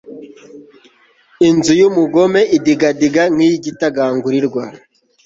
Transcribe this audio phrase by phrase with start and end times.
[1.49, 4.63] inzu y'umugome idigadiga nk'iy'igitagangurirwa